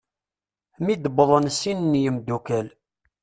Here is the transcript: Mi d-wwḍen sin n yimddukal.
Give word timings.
Mi 0.83 0.93
d-wwḍen 0.95 1.45
sin 1.59 1.79
n 1.91 1.93
yimddukal. 2.03 2.67